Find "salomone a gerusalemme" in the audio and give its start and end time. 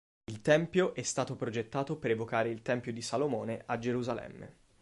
3.03-4.55